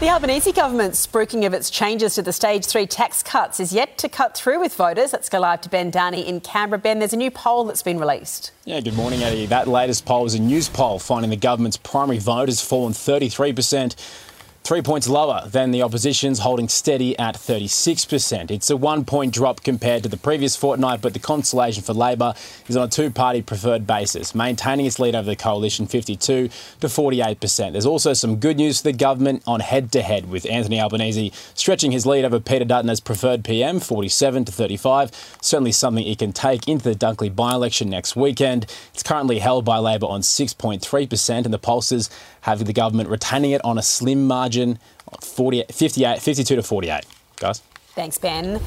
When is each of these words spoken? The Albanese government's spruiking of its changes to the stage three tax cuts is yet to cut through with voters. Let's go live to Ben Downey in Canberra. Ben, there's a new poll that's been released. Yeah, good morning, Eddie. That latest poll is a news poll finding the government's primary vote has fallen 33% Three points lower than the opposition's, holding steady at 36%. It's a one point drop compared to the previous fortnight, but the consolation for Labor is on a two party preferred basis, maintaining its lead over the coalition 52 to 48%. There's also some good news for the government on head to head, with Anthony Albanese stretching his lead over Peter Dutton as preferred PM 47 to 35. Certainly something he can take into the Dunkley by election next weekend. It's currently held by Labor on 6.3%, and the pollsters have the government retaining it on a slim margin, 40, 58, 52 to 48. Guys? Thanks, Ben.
The 0.00 0.08
Albanese 0.08 0.50
government's 0.50 1.06
spruiking 1.06 1.46
of 1.46 1.54
its 1.54 1.70
changes 1.70 2.16
to 2.16 2.22
the 2.22 2.32
stage 2.32 2.66
three 2.66 2.84
tax 2.84 3.22
cuts 3.22 3.60
is 3.60 3.72
yet 3.72 3.96
to 3.98 4.08
cut 4.08 4.36
through 4.36 4.58
with 4.58 4.74
voters. 4.74 5.12
Let's 5.12 5.28
go 5.28 5.38
live 5.38 5.60
to 5.62 5.68
Ben 5.68 5.90
Downey 5.90 6.26
in 6.26 6.40
Canberra. 6.40 6.80
Ben, 6.80 6.98
there's 6.98 7.12
a 7.12 7.16
new 7.16 7.30
poll 7.30 7.64
that's 7.64 7.82
been 7.82 8.00
released. 8.00 8.50
Yeah, 8.64 8.80
good 8.80 8.94
morning, 8.94 9.22
Eddie. 9.22 9.46
That 9.46 9.68
latest 9.68 10.04
poll 10.04 10.26
is 10.26 10.34
a 10.34 10.40
news 10.40 10.68
poll 10.68 10.98
finding 10.98 11.30
the 11.30 11.36
government's 11.36 11.76
primary 11.76 12.18
vote 12.18 12.48
has 12.48 12.60
fallen 12.60 12.92
33% 12.92 13.94
Three 14.64 14.80
points 14.80 15.06
lower 15.10 15.46
than 15.46 15.72
the 15.72 15.82
opposition's, 15.82 16.38
holding 16.38 16.70
steady 16.70 17.18
at 17.18 17.34
36%. 17.34 18.50
It's 18.50 18.70
a 18.70 18.78
one 18.78 19.04
point 19.04 19.34
drop 19.34 19.62
compared 19.62 20.02
to 20.04 20.08
the 20.08 20.16
previous 20.16 20.56
fortnight, 20.56 21.02
but 21.02 21.12
the 21.12 21.18
consolation 21.18 21.82
for 21.82 21.92
Labor 21.92 22.32
is 22.66 22.74
on 22.74 22.84
a 22.84 22.88
two 22.88 23.10
party 23.10 23.42
preferred 23.42 23.86
basis, 23.86 24.34
maintaining 24.34 24.86
its 24.86 24.98
lead 24.98 25.14
over 25.14 25.26
the 25.26 25.36
coalition 25.36 25.86
52 25.86 26.48
to 26.48 26.86
48%. 26.86 27.72
There's 27.72 27.84
also 27.84 28.14
some 28.14 28.36
good 28.36 28.56
news 28.56 28.78
for 28.78 28.84
the 28.84 28.94
government 28.94 29.42
on 29.46 29.60
head 29.60 29.92
to 29.92 30.00
head, 30.00 30.30
with 30.30 30.50
Anthony 30.50 30.80
Albanese 30.80 31.30
stretching 31.52 31.92
his 31.92 32.06
lead 32.06 32.24
over 32.24 32.40
Peter 32.40 32.64
Dutton 32.64 32.88
as 32.88 33.00
preferred 33.00 33.44
PM 33.44 33.80
47 33.80 34.46
to 34.46 34.52
35. 34.52 35.10
Certainly 35.42 35.72
something 35.72 36.04
he 36.04 36.16
can 36.16 36.32
take 36.32 36.66
into 36.66 36.84
the 36.84 36.94
Dunkley 36.94 37.36
by 37.36 37.52
election 37.52 37.90
next 37.90 38.16
weekend. 38.16 38.64
It's 38.94 39.02
currently 39.02 39.40
held 39.40 39.66
by 39.66 39.76
Labor 39.76 40.06
on 40.06 40.22
6.3%, 40.22 41.44
and 41.44 41.52
the 41.52 41.58
pollsters 41.58 42.08
have 42.40 42.64
the 42.64 42.72
government 42.72 43.10
retaining 43.10 43.50
it 43.50 43.60
on 43.62 43.76
a 43.76 43.82
slim 43.82 44.26
margin, 44.26 44.53
40, 45.22 45.64
58, 45.70 46.20
52 46.20 46.56
to 46.56 46.62
48. 46.62 47.04
Guys? 47.36 47.62
Thanks, 47.94 48.18
Ben. 48.18 48.60